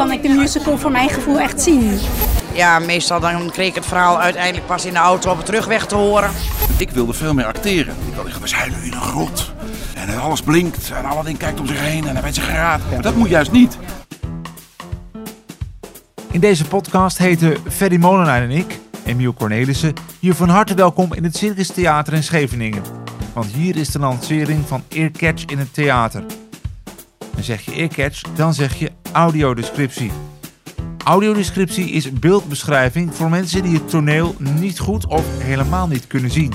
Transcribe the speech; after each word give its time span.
kan 0.00 0.12
ik 0.12 0.22
de 0.22 0.28
musical 0.28 0.78
voor 0.78 0.90
mijn 0.90 1.08
gevoel 1.08 1.40
echt 1.40 1.62
zien. 1.62 1.98
Ja, 2.52 2.78
meestal 2.78 3.20
dan 3.20 3.50
kreeg 3.50 3.68
ik 3.68 3.74
het 3.74 3.86
verhaal 3.86 4.20
uiteindelijk 4.20 4.66
pas 4.66 4.84
in 4.84 4.92
de 4.92 4.98
auto 4.98 5.30
op 5.30 5.38
de 5.38 5.44
terugweg 5.44 5.86
te 5.86 5.94
horen. 5.94 6.30
Ik 6.78 6.90
wilde 6.90 7.12
veel 7.12 7.34
meer 7.34 7.44
acteren. 7.44 7.94
Ik 8.08 8.14
wilde 8.14 8.30
zeggen, 8.30 8.42
we 8.42 8.48
zijn 8.48 8.70
nu 8.70 8.86
in 8.86 8.92
een 8.92 9.00
grot. 9.00 9.52
En 9.94 10.20
alles 10.20 10.42
blinkt 10.42 10.90
en 10.90 11.04
Aladdin 11.04 11.36
kijkt 11.36 11.60
om 11.60 11.66
zich 11.66 11.80
heen 11.80 12.06
en 12.06 12.14
hij 12.14 12.22
weet 12.22 12.34
zich 12.34 12.44
geraad. 12.44 12.80
Maar 12.90 13.02
dat 13.02 13.14
moet 13.14 13.28
juist 13.28 13.52
niet. 13.52 13.78
In 16.30 16.40
deze 16.40 16.64
podcast 16.64 17.18
heten 17.18 17.56
Ferry 17.68 17.96
Molenaar 17.96 18.42
en 18.42 18.50
ik, 18.50 18.78
Emiel 19.04 19.34
Cornelissen, 19.34 19.94
je 20.18 20.34
van 20.34 20.48
harte 20.48 20.74
welkom 20.74 21.14
in 21.14 21.24
het 21.24 21.36
Circus 21.36 21.68
Theater 21.68 22.12
in 22.12 22.22
Scheveningen. 22.22 22.82
Want 23.32 23.46
hier 23.46 23.76
is 23.76 23.88
de 23.88 23.98
lancering 23.98 24.66
van 24.66 24.82
Earcatch 24.88 25.44
in 25.44 25.58
het 25.58 25.74
theater. 25.74 26.24
Zeg 27.40 27.60
je 27.60 27.72
Earcatch, 27.72 28.22
dan 28.34 28.54
zeg 28.54 28.74
je 28.74 28.90
audiodescriptie. 29.12 30.10
Audiodescriptie 31.04 31.90
is 31.90 32.12
beeldbeschrijving 32.12 33.14
voor 33.14 33.30
mensen 33.30 33.62
die 33.62 33.74
het 33.74 33.88
toneel 33.88 34.34
niet 34.38 34.78
goed 34.78 35.06
of 35.06 35.24
helemaal 35.38 35.86
niet 35.86 36.06
kunnen 36.06 36.30
zien. 36.30 36.52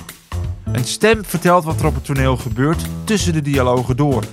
Een 0.71 0.83
stem 0.83 1.25
vertelt 1.25 1.63
wat 1.63 1.79
er 1.79 1.85
op 1.85 1.93
het 1.95 2.05
toneel 2.05 2.37
gebeurt 2.37 2.85
tussen 3.03 3.33
de 3.33 3.41
dialogen 3.41 3.97
door. 3.97 4.23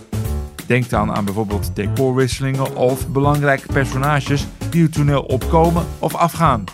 Denk 0.67 0.91
dan 0.91 1.15
aan 1.15 1.25
bijvoorbeeld 1.25 1.77
decorwisselingen 1.77 2.77
of 2.77 3.09
belangrijke 3.09 3.73
personages 3.73 4.47
die 4.71 4.83
het 4.83 4.93
toneel 4.93 5.23
opkomen 5.23 5.87
of 5.99 6.15
afgaan. 6.15 6.65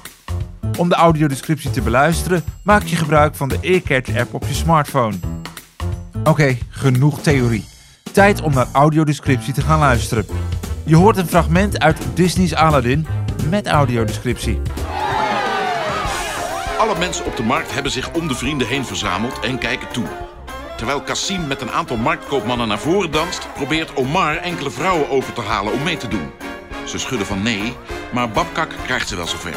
Om 0.78 0.88
de 0.88 0.94
audiodescriptie 0.94 1.70
te 1.70 1.82
beluisteren, 1.82 2.44
maak 2.62 2.82
je 2.82 2.96
gebruik 2.96 3.34
van 3.34 3.48
de 3.48 3.58
Earcatch-app 3.60 4.34
op 4.34 4.44
je 4.46 4.54
smartphone. 4.54 5.16
Oké, 6.24 6.56
genoeg 6.68 7.20
theorie. 7.20 7.77
Tijd 8.18 8.42
om 8.42 8.52
naar 8.52 8.66
audiodescriptie 8.72 9.54
te 9.54 9.60
gaan 9.60 9.78
luisteren. 9.78 10.26
Je 10.84 10.96
hoort 10.96 11.16
een 11.16 11.26
fragment 11.26 11.78
uit 11.78 11.98
Disney's 12.14 12.52
Aladdin 12.52 13.06
met 13.50 13.66
audiodescriptie. 13.66 14.60
Alle 16.78 16.98
mensen 16.98 17.24
op 17.24 17.36
de 17.36 17.42
markt 17.42 17.74
hebben 17.74 17.92
zich 17.92 18.12
om 18.12 18.28
de 18.28 18.34
vrienden 18.34 18.68
heen 18.68 18.84
verzameld 18.84 19.40
en 19.40 19.58
kijken 19.58 19.88
toe. 19.88 20.04
Terwijl 20.76 21.02
Cassim 21.02 21.46
met 21.46 21.60
een 21.60 21.70
aantal 21.70 21.96
marktkoopmannen 21.96 22.68
naar 22.68 22.78
voren 22.78 23.10
danst, 23.10 23.48
probeert 23.54 23.96
Omar 23.96 24.36
enkele 24.36 24.70
vrouwen 24.70 25.10
over 25.10 25.32
te 25.32 25.40
halen 25.40 25.72
om 25.72 25.82
mee 25.82 25.96
te 25.96 26.08
doen. 26.08 26.30
Ze 26.86 26.98
schudden 26.98 27.26
van 27.26 27.42
nee, 27.42 27.72
maar 28.12 28.30
Babkak 28.30 28.74
krijgt 28.84 29.08
ze 29.08 29.16
wel 29.16 29.26
zover. 29.26 29.56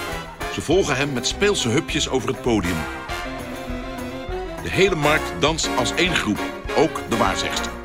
Ze 0.53 0.61
volgen 0.61 0.95
hem 0.95 1.13
met 1.13 1.27
speelse 1.27 1.69
hupjes 1.69 2.09
over 2.09 2.27
het 2.27 2.41
podium. 2.41 2.77
De 4.63 4.69
hele 4.69 4.95
markt 4.95 5.33
danst 5.39 5.69
als 5.77 5.93
één 5.95 6.15
groep, 6.15 6.39
ook 6.77 7.01
de 7.09 7.17
waarzegster. 7.17 7.80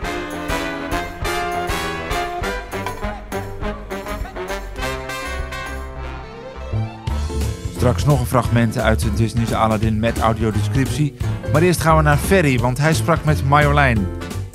Straks 7.86 8.04
nog 8.04 8.20
een 8.20 8.26
fragment 8.26 8.78
uit 8.78 9.06
Disney's 9.16 9.52
Aladdin 9.52 9.98
met 9.98 10.18
audiodescriptie. 10.18 11.14
Maar 11.52 11.62
eerst 11.62 11.80
gaan 11.80 11.96
we 11.96 12.02
naar 12.02 12.16
Ferry, 12.16 12.58
want 12.58 12.78
hij 12.78 12.94
sprak 12.94 13.24
met 13.24 13.44
Marjolein. 13.44 14.06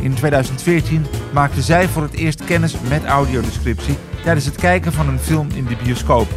In 0.02 0.14
2014 0.14 1.06
maakte 1.34 1.62
zij 1.62 1.88
voor 1.88 2.02
het 2.02 2.14
eerst 2.14 2.44
kennis 2.44 2.76
met 2.90 3.06
audiodescriptie 3.06 3.98
tijdens 4.24 4.46
het 4.46 4.56
kijken 4.56 4.94
van 4.94 5.08
een 5.08 5.20
film 5.20 5.48
in 5.54 5.66
de 5.66 5.76
bioscoop. 5.84 6.28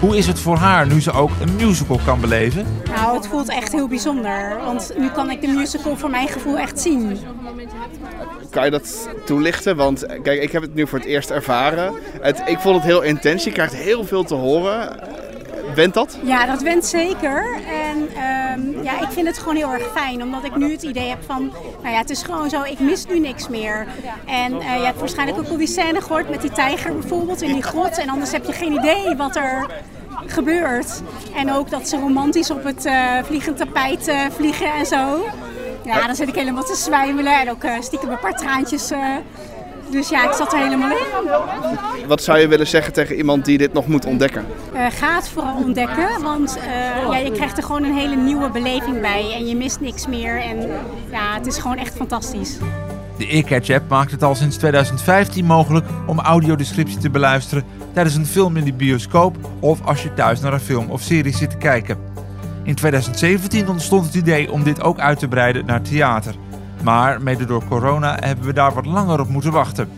Hoe 0.00 0.16
is 0.16 0.26
het 0.26 0.38
voor 0.38 0.56
haar 0.56 0.86
nu 0.86 1.00
ze 1.00 1.12
ook 1.12 1.30
een 1.40 1.56
musical 1.66 2.00
kan 2.04 2.20
beleven? 2.20 2.66
Nou, 2.94 3.16
het 3.16 3.26
voelt 3.26 3.48
echt 3.48 3.72
heel 3.72 3.88
bijzonder. 3.88 4.60
Want 4.64 4.92
nu 4.98 5.10
kan 5.10 5.30
ik 5.30 5.40
de 5.40 5.46
musical 5.46 5.96
voor 5.96 6.10
mijn 6.10 6.28
gevoel 6.28 6.58
echt 6.58 6.80
zien. 6.80 7.18
Kan 8.50 8.64
je 8.64 8.70
dat 8.70 9.08
toelichten? 9.24 9.76
Want 9.76 10.06
kijk, 10.22 10.42
ik 10.42 10.52
heb 10.52 10.62
het 10.62 10.74
nu 10.74 10.86
voor 10.86 10.98
het 10.98 11.08
eerst 11.08 11.30
ervaren. 11.30 11.94
Het, 12.20 12.42
ik 12.46 12.58
vond 12.58 12.76
het 12.76 12.84
heel 12.84 13.02
intens. 13.02 13.44
Je 13.44 13.52
krijgt 13.52 13.74
heel 13.74 14.04
veel 14.04 14.24
te 14.24 14.34
horen. 14.34 14.96
Went 15.78 15.94
dat? 15.94 16.18
Ja, 16.22 16.46
dat 16.46 16.62
went 16.62 16.86
zeker. 16.86 17.54
En 17.54 18.08
ehm, 18.16 18.82
ja, 18.82 19.00
ik 19.00 19.08
vind 19.10 19.26
het 19.26 19.38
gewoon 19.38 19.56
heel 19.56 19.72
erg 19.72 19.90
fijn. 19.94 20.22
Omdat 20.22 20.44
ik 20.44 20.56
nu 20.56 20.72
het 20.72 20.82
idee 20.82 21.08
heb 21.08 21.22
van, 21.26 21.52
nou 21.82 21.94
ja, 21.94 21.98
het 21.98 22.10
is 22.10 22.22
gewoon 22.22 22.50
zo, 22.50 22.62
ik 22.62 22.78
mis 22.78 23.06
nu 23.06 23.18
niks 23.18 23.48
meer. 23.48 23.86
En 24.26 24.60
eh, 24.60 24.76
je 24.76 24.84
hebt 24.84 24.98
waarschijnlijk 24.98 25.38
ook 25.38 25.48
al 25.48 25.56
die 25.56 25.66
scène 25.66 26.00
gehoord 26.00 26.30
met 26.30 26.40
die 26.40 26.50
tijger 26.50 26.92
bijvoorbeeld 26.92 27.42
in 27.42 27.52
die 27.52 27.62
grot. 27.62 27.98
En 27.98 28.08
anders 28.08 28.32
heb 28.32 28.44
je 28.44 28.52
geen 28.52 28.72
idee 28.72 29.16
wat 29.16 29.36
er 29.36 29.66
gebeurt. 30.26 31.02
En 31.34 31.52
ook 31.52 31.70
dat 31.70 31.88
ze 31.88 31.98
romantisch 31.98 32.50
op 32.50 32.64
het 32.64 32.86
uh, 32.86 33.22
vliegend 33.22 33.56
tapijt 33.56 34.08
uh, 34.08 34.20
vliegen 34.30 34.74
en 34.74 34.86
zo. 34.86 35.24
Ja, 35.84 36.06
dan 36.06 36.16
zit 36.16 36.28
ik 36.28 36.34
helemaal 36.34 36.64
te 36.64 36.76
zwijmelen 36.76 37.40
en 37.40 37.50
ook 37.50 37.64
stiekem 37.80 38.10
een 38.10 38.18
paar 38.18 38.36
traantjes 38.36 38.90
dus 39.90 40.08
ja, 40.08 40.24
ik 40.28 40.32
zat 40.32 40.52
er 40.52 40.58
helemaal 40.58 40.90
in. 40.90 42.06
Wat 42.06 42.22
zou 42.22 42.38
je 42.38 42.48
willen 42.48 42.66
zeggen 42.66 42.92
tegen 42.92 43.16
iemand 43.16 43.44
die 43.44 43.58
dit 43.58 43.72
nog 43.72 43.86
moet 43.86 44.04
ontdekken? 44.04 44.44
Uh, 44.74 44.86
ga 44.90 45.14
het 45.14 45.28
vooral 45.28 45.56
ontdekken, 45.56 46.22
want 46.22 46.56
uh, 46.56 47.12
ja, 47.12 47.16
je 47.16 47.32
krijgt 47.32 47.56
er 47.56 47.62
gewoon 47.62 47.84
een 47.84 47.96
hele 47.96 48.16
nieuwe 48.16 48.50
beleving 48.50 49.00
bij 49.00 49.32
en 49.34 49.46
je 49.46 49.56
mist 49.56 49.80
niks 49.80 50.06
meer. 50.06 50.40
En 50.40 50.70
ja, 51.10 51.34
het 51.34 51.46
is 51.46 51.58
gewoon 51.58 51.76
echt 51.76 51.96
fantastisch. 51.96 52.58
De 53.18 53.26
Earcatch 53.26 53.70
app 53.70 53.88
maakt 53.88 54.10
het 54.10 54.22
al 54.22 54.34
sinds 54.34 54.56
2015 54.56 55.44
mogelijk 55.44 55.86
om 56.06 56.20
audiodescriptie 56.20 56.98
te 56.98 57.10
beluisteren 57.10 57.64
tijdens 57.92 58.16
een 58.16 58.26
film 58.26 58.56
in 58.56 58.64
de 58.64 58.72
bioscoop 58.72 59.36
of 59.60 59.86
als 59.86 60.02
je 60.02 60.14
thuis 60.14 60.40
naar 60.40 60.52
een 60.52 60.60
film 60.60 60.90
of 60.90 61.00
serie 61.00 61.36
zit 61.36 61.50
te 61.50 61.56
kijken. 61.56 61.98
In 62.62 62.74
2017 62.74 63.68
ontstond 63.68 64.06
het 64.06 64.14
idee 64.14 64.52
om 64.52 64.62
dit 64.62 64.82
ook 64.82 64.98
uit 64.98 65.18
te 65.18 65.28
breiden 65.28 65.66
naar 65.66 65.82
theater. 65.82 66.34
Maar 66.82 67.22
mede 67.22 67.44
door 67.44 67.64
corona 67.68 68.16
hebben 68.20 68.46
we 68.46 68.52
daar 68.52 68.74
wat 68.74 68.86
langer 68.86 69.20
op 69.20 69.28
moeten 69.28 69.52
wachten. 69.52 69.88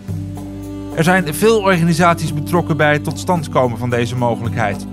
Er 0.95 1.05
zijn 1.05 1.35
veel 1.35 1.61
organisaties 1.61 2.35
betrokken 2.35 2.77
bij 2.77 2.93
het 2.93 3.05
tot 3.05 3.19
stand 3.19 3.49
komen 3.49 3.79
van 3.79 3.91
deze 3.91 4.17
mogelijkheid. 4.17 4.87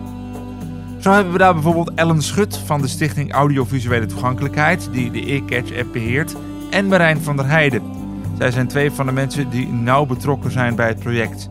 Zo 1.00 1.12
hebben 1.12 1.32
we 1.34 1.40
daar 1.40 1.54
bijvoorbeeld 1.54 1.92
Ellen 1.96 2.22
Schut 2.22 2.58
van 2.58 2.82
de 2.82 2.88
Stichting 2.88 3.34
Audiovisuele 3.34 4.06
Toegankelijkheid, 4.06 4.90
die 4.92 5.12
de 5.12 5.26
Earcatch-app 5.26 5.94
beheert, 5.94 6.36
en 6.70 6.88
Marijn 6.88 7.22
van 7.22 7.36
der 7.36 7.48
Heijden. 7.48 7.84
Zij 8.38 8.52
zijn 8.52 8.68
twee 8.68 8.92
van 8.92 9.06
de 9.06 9.12
mensen 9.12 9.50
die 9.50 9.68
nauw 9.68 10.06
betrokken 10.06 10.52
zijn 10.52 10.76
bij 10.76 10.88
het 10.88 11.00
project. 11.00 11.50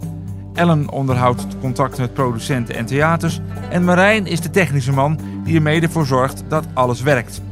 Ellen 0.55 0.91
onderhoudt 0.91 1.47
contact 1.61 1.99
met 1.99 2.15
producenten 2.15 2.75
en 2.75 2.87
theaters 2.87 3.41
en 3.71 3.85
Marijn 3.85 4.27
is 4.27 4.41
de 4.41 4.51
technische 4.51 4.93
man 4.93 5.19
die 5.45 5.57
er 5.57 5.63
mede 5.63 5.89
voor 5.89 6.07
zorgt 6.07 6.45
dat 6.49 6.67
alles 6.75 7.03
werkt. 7.03 7.43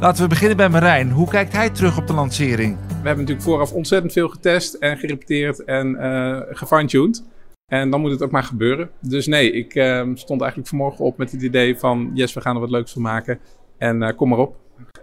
Laten 0.00 0.22
we 0.22 0.28
beginnen 0.28 0.56
bij 0.56 0.68
Marijn. 0.68 1.10
Hoe 1.10 1.28
kijkt 1.28 1.52
hij 1.52 1.70
terug 1.70 1.98
op 1.98 2.06
de 2.06 2.14
lancering? 2.14 2.76
We 2.76 2.94
hebben 2.94 3.16
natuurlijk 3.16 3.42
vooraf 3.42 3.72
ontzettend 3.72 4.12
veel 4.12 4.28
getest 4.28 4.74
en 4.74 4.98
gerepeteerd 4.98 5.64
en 5.64 5.90
uh, 5.90 6.40
gefine-tuned. 6.50 7.24
En 7.66 7.90
dan 7.90 8.00
moet 8.00 8.10
het 8.10 8.22
ook 8.22 8.30
maar 8.30 8.42
gebeuren. 8.42 8.90
Dus 9.00 9.26
nee, 9.26 9.52
ik 9.52 9.74
uh, 9.74 10.08
stond 10.14 10.40
eigenlijk 10.40 10.70
vanmorgen 10.70 11.04
op 11.04 11.18
met 11.18 11.32
het 11.32 11.42
idee 11.42 11.78
van... 11.78 12.10
yes, 12.14 12.32
we 12.32 12.40
gaan 12.40 12.54
er 12.54 12.60
wat 12.60 12.70
leuks 12.70 12.92
van 12.92 13.02
maken. 13.02 13.38
En 13.78 14.02
uh, 14.02 14.08
kom 14.16 14.28
maar 14.28 14.38
op. 14.38 14.56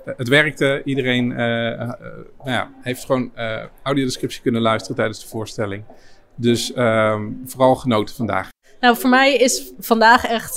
het 0.05 0.27
werkte. 0.27 0.81
Iedereen 0.85 1.27
nou 1.27 2.25
ja, 2.43 2.69
heeft 2.81 3.05
gewoon 3.05 3.31
audiodescriptie 3.83 4.41
kunnen 4.41 4.61
luisteren 4.61 4.95
tijdens 4.95 5.21
de 5.21 5.27
voorstelling. 5.27 5.83
Dus 6.35 6.73
ehm, 6.73 7.29
vooral 7.45 7.75
genoten 7.75 8.15
vandaag. 8.15 8.49
Nou, 8.79 8.97
voor 8.97 9.09
mij 9.09 9.35
is 9.35 9.71
vandaag 9.79 10.25
echt 10.25 10.55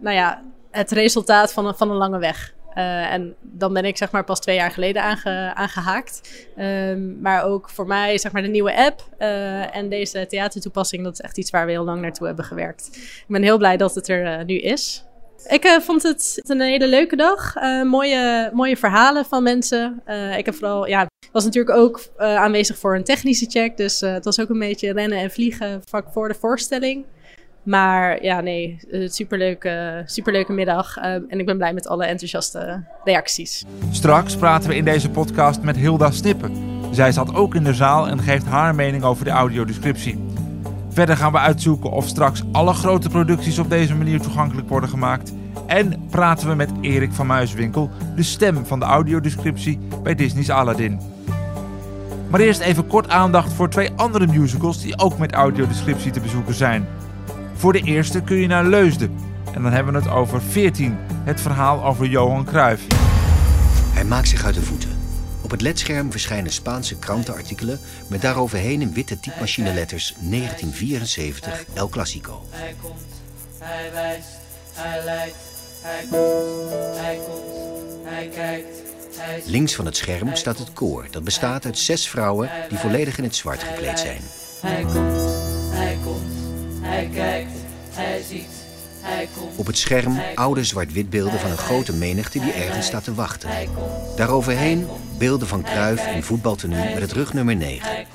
nou 0.00 0.10
ja, 0.10 0.42
het 0.70 0.90
resultaat 0.90 1.52
van 1.52 1.66
een, 1.66 1.74
van 1.74 1.90
een 1.90 1.96
lange 1.96 2.18
weg. 2.18 2.54
Uh, 2.76 3.12
en 3.12 3.34
dan 3.40 3.72
ben 3.72 3.84
ik 3.84 3.96
zeg 3.96 4.10
maar 4.10 4.24
pas 4.24 4.40
twee 4.40 4.56
jaar 4.56 4.70
geleden 4.70 5.02
aange, 5.02 5.54
aangehaakt. 5.54 6.46
Um, 6.58 7.20
maar 7.20 7.44
ook 7.44 7.70
voor 7.70 7.86
mij 7.86 8.18
zeg 8.18 8.32
maar 8.32 8.42
de 8.42 8.48
nieuwe 8.48 8.76
app 8.76 9.08
uh, 9.18 9.76
en 9.76 9.88
deze 9.88 10.26
theatertoepassing, 10.26 11.04
dat 11.04 11.12
is 11.12 11.20
echt 11.20 11.38
iets 11.38 11.50
waar 11.50 11.66
we 11.66 11.72
heel 11.72 11.84
lang 11.84 12.00
naartoe 12.00 12.26
hebben 12.26 12.44
gewerkt. 12.44 12.88
Ik 12.96 13.24
ben 13.28 13.42
heel 13.42 13.58
blij 13.58 13.76
dat 13.76 13.94
het 13.94 14.08
er 14.08 14.38
uh, 14.38 14.44
nu 14.44 14.58
is. 14.58 15.04
Ik 15.46 15.78
vond 15.80 16.02
het 16.02 16.42
een 16.46 16.60
hele 16.60 16.86
leuke 16.86 17.16
dag. 17.16 17.54
mooie, 17.84 18.50
mooie 18.52 18.76
verhalen 18.76 19.24
van 19.24 19.42
mensen. 19.42 20.02
ik 20.36 20.46
heb 20.46 20.54
vooral, 20.54 20.86
ja, 20.86 21.06
was 21.32 21.44
natuurlijk 21.44 21.76
ook 21.76 22.00
aanwezig 22.16 22.78
voor 22.78 22.96
een 22.96 23.04
technische 23.04 23.46
check. 23.50 23.76
Dus 23.76 24.00
het 24.00 24.24
was 24.24 24.40
ook 24.40 24.48
een 24.48 24.58
beetje 24.58 24.92
rennen 24.92 25.18
en 25.18 25.30
vliegen 25.30 25.82
vlak 25.84 26.06
voor 26.12 26.28
de 26.28 26.34
voorstelling. 26.34 27.04
Maar 27.62 28.22
ja, 28.22 28.40
nee, 28.40 28.78
superleuke, 29.04 30.02
superleuke 30.06 30.52
middag. 30.52 30.98
Uh, 30.98 31.04
en 31.04 31.38
ik 31.38 31.46
ben 31.46 31.56
blij 31.56 31.72
met 31.72 31.88
alle 31.88 32.04
enthousiaste 32.04 32.84
reacties. 33.04 33.64
Straks 33.90 34.36
praten 34.36 34.68
we 34.68 34.76
in 34.76 34.84
deze 34.84 35.10
podcast 35.10 35.62
met 35.62 35.76
Hilda 35.76 36.10
Snippen. 36.10 36.52
Zij 36.90 37.12
zat 37.12 37.34
ook 37.34 37.54
in 37.54 37.64
de 37.64 37.74
zaal 37.74 38.08
en 38.08 38.18
geeft 38.18 38.46
haar 38.46 38.74
mening 38.74 39.04
over 39.04 39.24
de 39.24 39.30
audiodescriptie. 39.30 40.24
Verder 40.88 41.16
gaan 41.16 41.32
we 41.32 41.38
uitzoeken 41.38 41.90
of 41.90 42.08
straks 42.08 42.42
alle 42.52 42.72
grote 42.72 43.08
producties 43.08 43.58
op 43.58 43.70
deze 43.70 43.94
manier 43.94 44.20
toegankelijk 44.20 44.68
worden 44.68 44.88
gemaakt. 44.88 45.32
En 45.66 46.06
praten 46.10 46.48
we 46.48 46.54
met 46.54 46.70
Erik 46.80 47.12
van 47.12 47.26
Muiswinkel, 47.26 47.90
de 48.16 48.22
stem 48.22 48.66
van 48.66 48.78
de 48.78 48.84
audiodescriptie 48.84 49.78
bij 50.02 50.14
Disney's 50.14 50.50
Aladdin. 50.50 51.00
Maar 52.30 52.40
eerst 52.40 52.60
even 52.60 52.86
kort 52.86 53.08
aandacht 53.08 53.52
voor 53.52 53.68
twee 53.68 53.90
andere 53.96 54.26
musicals 54.26 54.82
die 54.82 54.98
ook 54.98 55.18
met 55.18 55.32
audiodescriptie 55.32 56.10
te 56.10 56.20
bezoeken 56.20 56.54
zijn. 56.54 56.86
Voor 57.62 57.72
de 57.72 57.82
eerste 57.82 58.22
kun 58.22 58.36
je 58.36 58.46
naar 58.46 58.64
Leusden. 58.64 59.18
En 59.54 59.62
dan 59.62 59.72
hebben 59.72 59.92
we 59.92 59.98
het 59.98 60.08
over 60.08 60.42
14, 60.42 60.96
het 61.24 61.40
verhaal 61.40 61.84
over 61.84 62.06
Johan 62.06 62.44
Cruijff. 62.44 62.86
Hij 63.92 64.04
maakt 64.04 64.28
zich 64.28 64.44
uit 64.44 64.54
de 64.54 64.62
voeten 64.62 64.92
het 65.52 65.60
ledscherm 65.60 66.10
verschijnen 66.10 66.52
Spaanse 66.52 66.98
krantenartikelen 66.98 67.80
met 68.06 68.22
daaroverheen 68.22 68.80
in 68.80 68.92
witte 68.92 69.20
typemachineletters 69.20 70.14
1974 70.18 71.64
El 71.74 71.88
Clasico. 71.88 72.44
Hij 72.50 72.74
komt, 72.82 72.94
hij 73.58 73.92
wijst, 73.92 74.28
hij 74.74 75.04
leidt, 75.04 75.36
hij 75.82 76.06
komt, 76.10 76.98
hij 76.98 77.18
komt, 77.26 78.04
hij 78.04 78.28
kijkt. 78.28 78.82
Links 79.46 79.74
van 79.74 79.84
het 79.84 79.96
scherm 79.96 80.34
staat 80.34 80.58
het 80.58 80.72
koor. 80.72 81.06
Dat 81.10 81.24
bestaat 81.24 81.64
uit 81.64 81.78
zes 81.78 82.08
vrouwen 82.08 82.50
die 82.68 82.78
volledig 82.78 83.18
in 83.18 83.24
het 83.24 83.36
zwart 83.36 83.62
gekleed 83.62 83.98
zijn. 83.98 84.20
Hij 84.60 84.82
komt, 84.82 85.20
hij 85.70 85.98
komt, 86.04 86.32
hij 86.80 87.08
kijkt, 87.12 87.51
hij 88.02 88.22
ziet, 88.28 88.48
hij 89.00 89.28
komt. 89.38 89.56
Op 89.56 89.66
het 89.66 89.78
scherm 89.78 90.20
oude 90.34 90.64
zwart-wit 90.64 91.10
beelden 91.10 91.40
van 91.40 91.50
een 91.50 91.56
grote 91.56 91.92
menigte 91.92 92.40
die 92.40 92.52
ergens 92.52 92.86
staat 92.86 93.04
te 93.04 93.14
wachten. 93.14 93.50
Daaroverheen 94.16 94.88
beelden 95.18 95.48
van 95.48 95.62
Cruijff 95.62 96.06
in 96.06 96.22
voetbaltenue 96.22 96.92
met 96.94 97.00
het 97.00 97.12
rugnummer 97.12 97.56
9. 97.56 98.06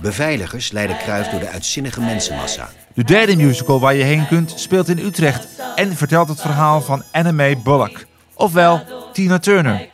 Beveiligers 0.00 0.72
leiden 0.72 0.98
Cruijff 0.98 1.30
door 1.30 1.40
de 1.40 1.48
uitzinnige 1.48 2.00
mensenmassa. 2.00 2.70
De 2.94 3.04
derde 3.04 3.36
musical 3.36 3.80
waar 3.80 3.94
je 3.94 4.04
heen 4.04 4.26
kunt 4.26 4.52
speelt 4.56 4.88
in 4.88 4.98
Utrecht 4.98 5.46
en 5.74 5.96
vertelt 5.96 6.28
het 6.28 6.40
verhaal 6.40 6.80
van 6.80 7.02
Anna 7.12 7.32
May 7.32 7.58
Bullock, 7.58 8.06
ofwel 8.34 8.82
Tina 9.12 9.38
Turner. 9.38 9.88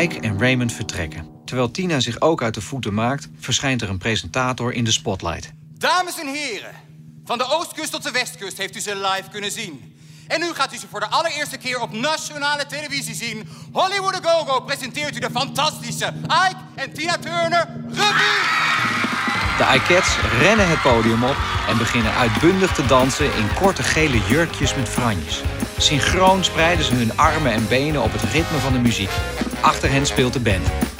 Ike 0.00 0.20
en 0.20 0.38
Raymond 0.38 0.72
vertrekken. 0.72 1.26
Terwijl 1.44 1.70
Tina 1.70 2.00
zich 2.00 2.20
ook 2.20 2.42
uit 2.42 2.54
de 2.54 2.60
voeten 2.60 2.94
maakt, 2.94 3.28
verschijnt 3.38 3.82
er 3.82 3.88
een 3.88 3.98
presentator 3.98 4.72
in 4.72 4.84
de 4.84 4.92
spotlight. 4.92 5.52
Dames 5.78 6.20
en 6.20 6.26
heren, 6.26 6.70
van 7.24 7.38
de 7.38 7.48
oostkust 7.48 7.90
tot 7.90 8.02
de 8.02 8.10
westkust 8.10 8.58
heeft 8.58 8.76
u 8.76 8.80
ze 8.80 8.96
live 8.96 9.30
kunnen 9.30 9.50
zien. 9.50 9.96
En 10.28 10.40
nu 10.40 10.52
gaat 10.52 10.74
u 10.74 10.76
ze 10.76 10.86
voor 10.90 11.00
de 11.00 11.06
allereerste 11.06 11.56
keer 11.56 11.80
op 11.80 11.92
nationale 11.92 12.66
televisie 12.66 13.14
zien. 13.14 13.48
Hollywood 13.72 14.20
Go 14.22 14.44
Go 14.44 14.60
presenteert 14.60 15.16
u 15.16 15.20
de 15.20 15.30
fantastische 15.30 16.12
Ike 16.24 16.56
en 16.74 16.92
Tina 16.92 17.18
Turner 17.18 17.68
Revue. 17.88 18.72
De 19.58 19.74
Ikettes 19.74 20.16
rennen 20.38 20.68
het 20.68 20.82
podium 20.82 21.24
op 21.24 21.36
en 21.68 21.78
beginnen 21.78 22.14
uitbundig 22.14 22.72
te 22.74 22.86
dansen 22.86 23.24
in 23.36 23.54
korte 23.54 23.82
gele 23.82 24.20
jurkjes 24.28 24.74
met 24.74 24.88
franjes. 24.88 25.40
Synchroon 25.78 26.44
spreiden 26.44 26.84
ze 26.84 26.94
hun 26.94 27.16
armen 27.16 27.52
en 27.52 27.68
benen 27.68 28.02
op 28.02 28.12
het 28.12 28.22
ritme 28.22 28.58
van 28.58 28.72
de 28.72 28.78
muziek. 28.78 29.10
Achter 29.60 29.90
hen 29.90 30.06
speelt 30.06 30.32
de 30.32 30.40
band. 30.40 30.91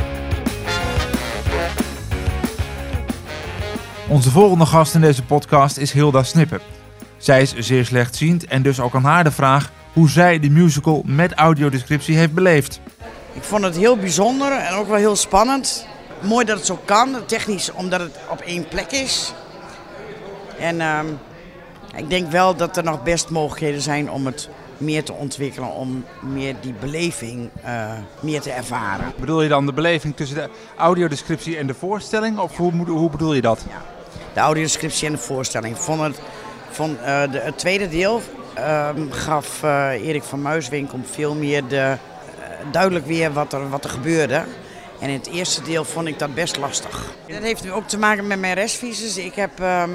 Onze 4.12 4.30
volgende 4.30 4.66
gast 4.66 4.94
in 4.94 5.00
deze 5.00 5.22
podcast 5.22 5.76
is 5.76 5.92
Hilda 5.92 6.22
Snippen. 6.22 6.60
Zij 7.16 7.42
is 7.42 7.54
zeer 7.56 7.84
slechtziend 7.84 8.44
en 8.44 8.62
dus 8.62 8.80
ook 8.80 8.94
aan 8.94 9.04
haar 9.04 9.24
de 9.24 9.30
vraag 9.30 9.72
hoe 9.92 10.08
zij 10.08 10.38
de 10.38 10.50
musical 10.50 11.02
met 11.06 11.32
audiodescriptie 11.32 12.16
heeft 12.16 12.32
beleefd. 12.32 12.80
Ik 13.32 13.42
vond 13.42 13.64
het 13.64 13.76
heel 13.76 13.96
bijzonder 13.96 14.52
en 14.52 14.74
ook 14.74 14.88
wel 14.88 14.96
heel 14.96 15.16
spannend. 15.16 15.86
Mooi 16.20 16.44
dat 16.44 16.56
het 16.56 16.66
zo 16.66 16.80
kan, 16.84 17.16
technisch, 17.26 17.72
omdat 17.72 18.00
het 18.00 18.18
op 18.30 18.40
één 18.40 18.68
plek 18.68 18.90
is. 18.90 19.32
En 20.58 20.80
ehm, 20.80 21.06
ik 21.96 22.10
denk 22.10 22.30
wel 22.30 22.56
dat 22.56 22.76
er 22.76 22.84
nog 22.84 23.02
best 23.02 23.30
mogelijkheden 23.30 23.82
zijn 23.82 24.10
om 24.10 24.26
het 24.26 24.48
meer 24.78 25.04
te 25.04 25.12
ontwikkelen, 25.12 25.74
om 25.74 26.04
meer 26.20 26.54
die 26.60 26.74
beleving 26.80 27.50
eh, 27.62 27.92
meer 28.20 28.40
te 28.40 28.50
ervaren. 28.50 29.12
Bedoel 29.20 29.42
je 29.42 29.48
dan 29.48 29.66
de 29.66 29.72
beleving 29.72 30.16
tussen 30.16 30.36
de 30.36 30.48
audiodescriptie 30.76 31.56
en 31.56 31.66
de 31.66 31.74
voorstelling? 31.74 32.38
Of 32.38 32.56
hoe, 32.56 33.10
bedoel 33.10 33.34
je 33.34 33.40
dat? 33.40 33.64
De 34.34 34.40
audiodescriptie 34.40 35.06
en 35.06 35.12
de 35.12 35.18
voorstelling. 35.18 35.78
Vond 35.78 36.00
het, 36.00 36.20
vond, 36.70 37.00
eh, 37.00 37.22
het 37.30 37.58
tweede 37.58 37.88
deel 37.88 38.22
ehm, 38.54 39.10
gaf 39.10 39.62
eh, 39.62 40.06
Erik 40.06 40.22
van 40.22 40.42
Muiswinkel 40.42 40.98
veel 41.10 41.34
meer 41.34 41.68
de, 41.68 41.76
eh, 41.76 41.96
duidelijk 42.70 43.06
weer 43.06 43.32
wat 43.32 43.52
er, 43.52 43.68
wat 43.68 43.84
er 43.84 43.90
gebeurde. 43.90 44.44
En 45.00 45.08
in 45.08 45.18
het 45.18 45.26
eerste 45.26 45.62
deel 45.62 45.84
vond 45.84 46.08
ik 46.08 46.18
dat 46.18 46.34
best 46.34 46.56
lastig. 46.56 47.12
Dat 47.28 47.42
heeft 47.42 47.70
ook 47.70 47.88
te 47.88 47.98
maken 47.98 48.26
met 48.26 48.40
mijn 48.40 48.54
restvisus. 48.54 49.16
Ik 49.16 49.34
heb 49.34 49.60
ehm, 49.60 49.90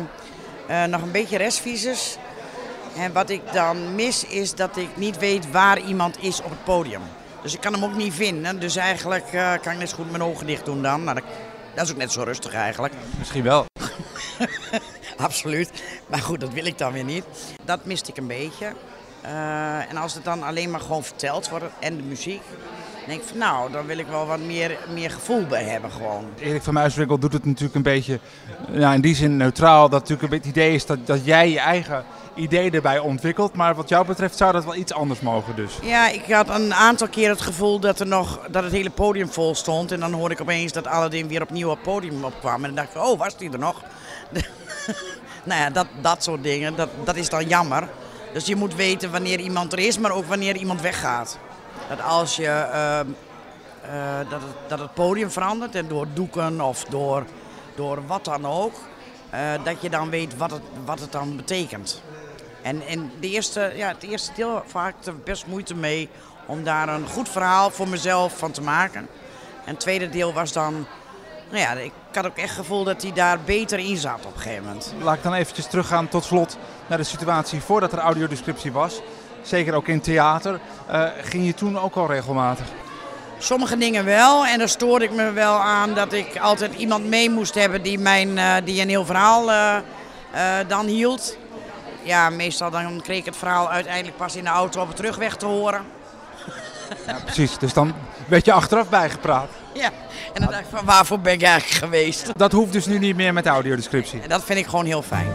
eh, 0.68 0.84
nog 0.84 1.02
een 1.02 1.12
beetje 1.12 1.38
restvisus. 1.38 2.18
En 2.98 3.14
wat 3.14 3.30
ik 3.30 3.42
dan 3.54 3.96
mis 3.96 4.24
is 4.24 4.56
dat 4.56 4.78
ik 4.78 4.90
niet 4.96 5.18
weet 5.18 5.52
waar 5.52 5.80
iemand 5.80 6.24
is 6.24 6.42
op 6.42 6.50
het 6.50 6.64
podium. 6.64 7.02
Dus 7.42 7.54
ik 7.54 7.62
kan 7.62 7.74
hem 7.74 7.84
ook 7.84 7.96
niet 7.96 8.14
vinden. 8.14 8.60
Dus 8.60 8.76
eigenlijk 8.76 9.26
kan 9.62 9.74
ik 9.74 9.80
net 9.80 9.90
zo 9.90 9.96
goed 9.96 10.12
mijn 10.12 10.24
ogen 10.24 10.48
dicht 10.48 10.66
doen 10.66 10.82
dan. 10.82 11.04
Nou, 11.04 11.20
dat 11.76 11.86
is 11.86 11.92
ook 11.92 11.98
net 11.98 12.12
zo 12.12 12.24
rustig 12.24 12.54
eigenlijk. 12.54 12.94
Misschien 13.18 13.44
wel. 13.44 13.66
Absoluut. 15.18 15.72
Maar 16.08 16.20
goed, 16.20 16.40
dat 16.40 16.54
wil 16.54 16.66
ik 16.66 16.78
dan 16.78 16.92
weer 16.92 17.04
niet. 17.04 17.24
Dat 17.66 17.86
miste 17.86 18.12
ik 18.12 18.18
een 18.18 18.28
beetje. 18.28 18.74
Eh, 19.22 19.90
en 19.90 19.98
als 19.98 20.14
het 20.14 20.24
dan 20.24 20.44
alleen 20.44 20.72
maar 20.72 20.80
gewoon 20.80 21.04
verteld 21.04 21.50
wordt 21.50 21.66
en 21.80 21.98
de 21.98 22.04
muziek, 22.04 22.42
dan 22.98 23.06
denk 23.08 23.22
ik 23.22 23.28
van 23.28 23.38
nou, 23.38 23.72
dan 23.72 23.86
wil 23.86 23.98
ik 23.98 24.08
wel 24.08 24.26
wat 24.26 24.40
meer, 24.40 24.78
meer 24.94 25.12
gevoel 25.12 25.46
bij 25.46 25.64
hebben 25.64 25.92
gewoon. 25.92 26.26
Erik 26.40 26.64
van 26.64 26.74
Muiswinkel 26.74 27.18
doet 27.18 27.34
het 27.34 27.46
natuurlijk 27.46 27.76
een 27.76 27.82
beetje, 27.82 28.20
ja, 28.72 28.94
in 28.94 29.02
die 29.02 29.16
zin 29.16 29.38
neutraal. 29.38 29.90
Dat 29.90 30.00
natuurlijk 30.00 30.22
een 30.22 30.30
beetje 30.30 30.48
het 30.48 30.58
idee 30.58 30.74
is 30.74 30.86
dat, 30.86 31.08
dat 31.08 31.26
jij 31.26 31.50
je 31.50 31.60
eigen 31.60 32.06
idee 32.36 32.72
erbij 32.72 33.00
ontwikkelt. 33.00 33.54
Maar 33.54 33.76
wat 33.76 33.90
jou 33.90 34.06
betreft 34.06 34.38
zou 34.38 34.52
dat 34.52 34.66
wel 34.66 34.76
iets 34.76 34.94
anders 34.94 35.20
mogen 35.20 35.56
dus. 35.56 35.80
Ja, 35.82 36.10
ik 36.10 36.32
had 36.32 36.50
een 36.50 36.74
aantal 36.74 37.08
keer 37.08 37.30
het 37.30 37.42
gevoel 37.42 37.80
dat, 37.80 38.00
er 38.00 38.08
nog, 38.08 38.40
dat 38.52 38.64
het 38.64 38.72
hele 38.72 38.90
podium 38.90 39.30
vol 39.30 39.56
stond. 39.56 39.92
En 39.92 40.00
dan 40.00 40.14
hoorde 40.14 40.34
ik 40.34 40.42
opeens 40.42 40.72
dat 40.72 40.88
Aladdin 40.88 41.28
weer 41.28 41.42
opnieuw 41.42 41.70
op 41.70 41.76
het 41.76 41.84
podium 41.84 42.24
opkwam. 42.24 42.56
En 42.56 42.76
dan 42.76 42.76
dacht 42.76 42.96
ik, 42.96 43.02
oh, 43.02 43.20
was 43.20 43.38
die 43.38 43.52
er 43.52 43.60
nog? 43.60 43.82
nou 45.44 45.62
ja, 45.62 45.70
dat, 45.70 45.88
dat 46.02 46.24
soort 46.24 46.44
dingen, 46.44 46.76
dat, 46.76 46.90
dat 47.04 47.16
is 47.16 47.30
dan 47.30 47.48
jammer. 47.48 47.90
Dus 48.34 48.46
je 48.46 48.56
moet 48.56 48.76
weten 48.76 49.12
wanneer 49.12 49.40
iemand 49.40 49.74
er 49.74 49.80
is, 49.80 49.98
maar 49.98 50.12
ook 50.12 50.26
wanneer 50.26 50.56
iemand 50.56 50.82
weggaat. 50.82 51.38
Dat 51.90 52.02
als 52.02 52.36
je 52.36 52.48
ehm, 52.48 53.08
eh, 53.82 54.30
dat, 54.30 54.42
het, 54.42 54.70
dat 54.70 54.80
het 54.80 54.94
podium 54.94 55.32
verandert 55.32 55.76
en 55.76 55.88
door 55.88 56.08
doeken 56.14 56.62
of 56.62 56.84
door, 56.84 57.26
door 57.76 58.06
wat 58.08 58.26
dan 58.26 58.46
ook, 58.46 58.74
eh, 59.30 59.40
dat 59.64 59.82
je 59.82 59.90
dan 59.90 60.10
weet 60.10 60.38
wat 60.38 60.52
het, 60.52 60.62
wat 60.86 61.00
het 61.00 61.12
dan 61.12 61.36
betekent. 61.36 62.02
En, 62.62 62.88
en 62.88 63.12
de 63.20 63.30
eerste, 63.30 63.72
ja, 63.76 63.88
het 63.88 64.04
eerste 64.04 64.32
deel 64.36 64.64
vaak 64.66 64.96
er 65.06 65.18
best 65.18 65.48
moeite 65.48 65.76
mee 65.76 66.10
om 66.46 66.64
daar 66.64 66.90
een 66.90 67.08
goed 67.08 67.30
verhaal 67.30 67.70
voor 67.70 67.88
mezelf 67.88 68.38
van 68.38 68.52
te 68.52 68.62
maken. 68.62 69.08
En 69.66 69.72
het 69.74 69.80
tweede 69.80 70.10
deel 70.10 70.34
was 70.34 70.52
dan, 70.52 70.86
nou 71.50 71.62
ja, 71.62 71.92
had 72.18 72.26
ook 72.26 72.38
echt 72.38 72.50
het 72.50 72.60
gevoel 72.60 72.84
dat 72.84 73.02
hij 73.02 73.14
daar 73.14 73.40
beter 73.46 73.80
in 73.80 73.98
zat 73.98 74.26
op 74.26 74.36
een 74.36 74.42
gegeven 74.42 74.64
moment. 74.64 74.94
Laat 75.02 75.16
ik 75.16 75.24
dan 75.24 75.34
eventjes 75.34 75.68
teruggaan 75.68 76.08
tot 76.08 76.24
slot 76.24 76.58
naar 76.88 76.98
de 76.98 77.04
situatie 77.04 77.62
voordat 77.62 77.92
er 77.92 78.00
audiodescriptie 78.00 78.72
was. 78.72 79.02
Zeker 79.42 79.74
ook 79.74 79.88
in 79.88 80.02
theater. 80.02 80.60
Eh, 80.88 81.04
ging 81.22 81.46
je 81.46 81.54
toen 81.54 81.80
ook 81.80 81.96
al 81.96 82.08
regelmatig? 82.08 82.66
Sommige 83.38 83.78
dingen 83.78 84.06
wel. 84.06 84.46
En 84.46 84.58
daar 84.60 84.70
stoorde 84.70 85.06
ik 85.06 85.12
me 85.12 85.32
wel 85.32 85.60
aan 85.60 85.94
dat 85.94 86.14
ik 86.14 86.38
altijd 86.38 86.74
iemand 86.74 87.06
mee 87.06 87.30
moest 87.30 87.56
hebben 87.56 87.82
die, 87.82 88.00
mijn, 88.00 88.38
eh, 88.38 88.56
die 88.64 88.82
een 88.82 88.90
heel 88.90 89.06
verhaal 89.06 89.52
eh, 89.52 90.58
dan 90.68 90.86
hield. 90.86 91.38
Ja, 92.04 92.30
meestal 92.30 92.70
dan 92.70 93.02
kreeg 93.02 93.18
ik 93.18 93.26
het 93.26 93.38
verhaal 93.38 93.70
uiteindelijk 93.70 94.18
pas 94.18 94.36
in 94.36 94.44
de 94.44 94.50
auto 94.50 94.82
op 94.82 94.88
de 94.88 94.94
terugweg 94.94 95.36
te 95.36 95.46
horen. 95.46 95.82
Ja, 97.08 97.18
precies. 97.26 97.58
Dus 97.58 97.74
dan 97.74 97.94
werd 98.28 98.46
je 98.46 98.52
achteraf 98.52 98.90
bijgepraat. 98.90 99.50
Ja, 99.74 99.90
en 100.34 100.42
dan 100.42 100.52
dacht 100.52 100.60
ik 100.60 100.68
van 100.70 100.86
waarvoor 100.86 101.20
ben 101.20 101.34
ik 101.34 101.42
eigenlijk 101.42 101.84
geweest? 101.84 102.32
Dat 102.38 102.52
hoeft 102.52 102.72
dus 102.72 102.86
nu 102.86 103.00
niet 103.00 103.16
meer 103.16 103.34
met 103.34 103.44
de 103.44 103.50
audiodescriptie. 103.50 104.22
En 104.22 104.30
dat 104.30 104.44
vind 104.44 104.60
ik 104.60 104.66
gewoon 104.66 104.86
heel 104.86 105.02
fijn. 105.02 105.28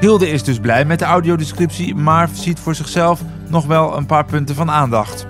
Hilde 0.00 0.30
is 0.30 0.42
dus 0.42 0.58
blij 0.58 0.84
met 0.84 0.98
de 0.98 1.04
audiodescriptie, 1.04 1.94
maar 1.94 2.28
ziet 2.32 2.58
voor 2.58 2.74
zichzelf 2.74 3.20
nog 3.46 3.66
wel 3.66 3.96
een 3.96 4.06
paar 4.06 4.24
punten 4.24 4.54
van 4.54 4.70
aandacht. 4.70 5.26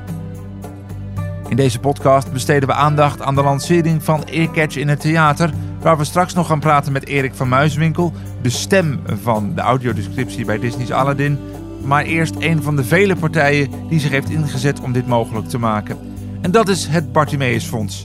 In 1.48 1.56
deze 1.56 1.78
podcast 1.78 2.32
besteden 2.32 2.68
we 2.68 2.74
aandacht 2.74 3.22
aan 3.22 3.34
de 3.34 3.42
lancering 3.42 4.02
van 4.02 4.24
Earcatch 4.24 4.76
in 4.76 4.88
het 4.88 5.00
theater, 5.00 5.50
waar 5.80 5.98
we 5.98 6.04
straks 6.04 6.34
nog 6.34 6.46
gaan 6.46 6.60
praten 6.60 6.92
met 6.92 7.06
Erik 7.06 7.34
van 7.34 7.48
Muiswinkel, 7.48 8.12
de 8.42 8.50
stem 8.50 9.00
van 9.22 9.54
de 9.54 9.60
audiodescriptie 9.60 10.44
bij 10.44 10.58
Disney's 10.58 10.90
Aladdin. 10.90 11.38
Maar 11.82 12.04
eerst 12.04 12.34
een 12.38 12.62
van 12.62 12.76
de 12.76 12.84
vele 12.84 13.16
partijen 13.16 13.70
die 13.88 14.00
zich 14.00 14.10
heeft 14.10 14.30
ingezet 14.30 14.80
om 14.80 14.92
dit 14.92 15.06
mogelijk 15.06 15.48
te 15.48 15.58
maken. 15.58 15.98
En 16.40 16.50
dat 16.50 16.68
is 16.68 16.86
het 16.86 17.12
Bartimeus 17.12 17.64
Fonds. 17.64 18.04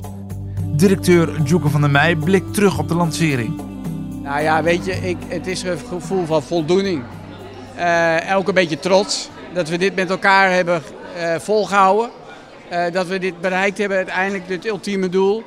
Directeur 0.65 1.43
Djoeke 1.43 1.69
van 1.69 1.81
der 1.81 1.89
Meij 1.89 2.15
blikt 2.15 2.53
terug 2.53 2.79
op 2.79 2.87
de 2.87 2.95
lancering. 2.95 3.61
Nou 4.21 4.41
ja, 4.41 4.63
weet 4.63 4.85
je, 4.85 4.91
ik, 4.91 5.17
het 5.27 5.47
is 5.47 5.63
een 5.63 5.77
gevoel 5.77 6.25
van 6.25 6.43
voldoening. 6.43 7.03
Eh, 7.75 8.29
en 8.29 8.35
ook 8.35 8.47
een 8.47 8.53
beetje 8.53 8.79
trots 8.79 9.29
dat 9.53 9.69
we 9.69 9.77
dit 9.77 9.95
met 9.95 10.09
elkaar 10.09 10.51
hebben 10.51 10.81
eh, 11.17 11.35
volgehouden. 11.39 12.09
Eh, 12.69 12.91
dat 12.91 13.07
we 13.07 13.19
dit 13.19 13.41
bereikt 13.41 13.77
hebben, 13.77 13.97
uiteindelijk 13.97 14.47
dit 14.47 14.65
ultieme 14.65 15.09
doel. 15.09 15.43